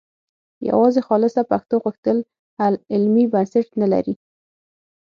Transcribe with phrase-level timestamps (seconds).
[0.69, 2.17] یوازې خالصه پښتو غوښتل
[2.93, 4.13] علمي بنسټ نه لري